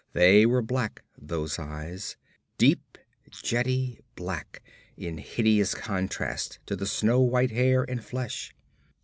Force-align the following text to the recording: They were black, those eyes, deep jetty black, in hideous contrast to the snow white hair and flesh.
They 0.13 0.47
were 0.47 0.63
black, 0.63 1.03
those 1.15 1.59
eyes, 1.59 2.17
deep 2.57 2.97
jetty 3.29 3.99
black, 4.15 4.63
in 4.97 5.19
hideous 5.19 5.75
contrast 5.75 6.57
to 6.65 6.75
the 6.75 6.87
snow 6.87 7.19
white 7.21 7.51
hair 7.51 7.83
and 7.83 8.03
flesh. 8.03 8.51